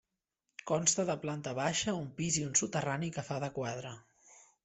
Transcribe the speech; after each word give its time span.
Consta 0.69 1.03
de 1.09 1.15
planta 1.25 1.53
baixa, 1.59 1.93
un 2.05 2.09
pis 2.21 2.39
i 2.43 2.47
un 2.47 2.57
soterrani 2.61 3.13
que 3.17 3.27
fa 3.31 3.39
de 3.47 3.53
quadra. 3.61 3.93